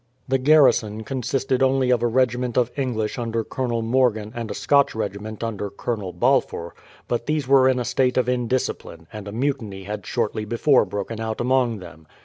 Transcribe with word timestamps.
The 0.27 0.39
garrison 0.39 1.03
consisted 1.03 1.61
only 1.61 1.91
of 1.91 2.01
a 2.01 2.07
regiment 2.07 2.57
of 2.57 2.71
English 2.75 3.19
under 3.19 3.43
Colonel 3.43 3.83
Morgan 3.83 4.31
and 4.33 4.49
a 4.49 4.55
Scotch 4.55 4.95
regiment 4.95 5.43
under 5.43 5.69
Colonel 5.69 6.11
Balfour, 6.11 6.73
but 7.07 7.27
these 7.27 7.47
were 7.47 7.69
in 7.69 7.77
a 7.77 7.85
state 7.85 8.17
of 8.17 8.27
indiscipline, 8.27 9.05
and 9.13 9.27
a 9.27 9.31
mutiny 9.31 9.83
had 9.83 10.03
shortly 10.07 10.43
before 10.43 10.85
broken 10.85 11.19
out 11.19 11.39
among 11.39 11.77
them. 11.77 12.07